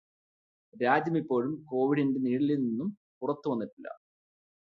രാജ്യം 0.73 1.17
ഇപ്പോഴും 1.17 1.65
കോവിഡിന്റെ 1.65 2.19
നിഴലിൽ 2.19 2.59
നിന്നും 2.61 2.89
പുറത്തുവന്നിട്ടില്ല. 3.19 3.87